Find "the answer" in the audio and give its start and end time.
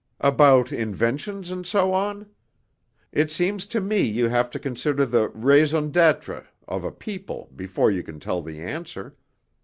8.41-9.15